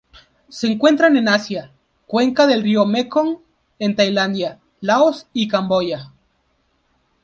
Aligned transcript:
Se 0.49 0.65
encuentran 0.65 1.15
en 1.15 1.27
Asia: 1.29 1.71
cuenca 2.07 2.47
del 2.47 2.63
río 2.63 2.87
Mekong 2.87 3.37
en 3.77 3.95
Tailandia, 3.95 4.59
Laos 4.79 5.27
y 5.31 5.47
Camboya. 5.47 6.11